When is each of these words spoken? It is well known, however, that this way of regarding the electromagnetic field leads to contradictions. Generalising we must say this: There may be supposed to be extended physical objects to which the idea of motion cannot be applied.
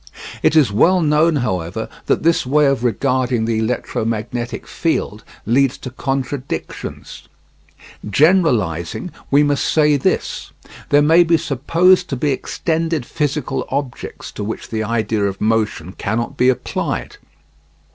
It 0.41 0.55
is 0.55 0.71
well 0.71 0.99
known, 0.99 1.35
however, 1.35 1.87
that 2.07 2.23
this 2.23 2.43
way 2.43 2.65
of 2.65 2.83
regarding 2.83 3.45
the 3.45 3.59
electromagnetic 3.59 4.65
field 4.65 5.23
leads 5.45 5.77
to 5.77 5.91
contradictions. 5.91 7.27
Generalising 8.09 9.11
we 9.29 9.43
must 9.43 9.63
say 9.63 9.97
this: 9.97 10.51
There 10.89 11.03
may 11.03 11.23
be 11.23 11.37
supposed 11.37 12.09
to 12.09 12.15
be 12.15 12.31
extended 12.31 13.05
physical 13.05 13.67
objects 13.69 14.31
to 14.31 14.43
which 14.43 14.69
the 14.71 14.83
idea 14.83 15.23
of 15.25 15.39
motion 15.39 15.91
cannot 15.93 16.35
be 16.35 16.49
applied. 16.49 17.17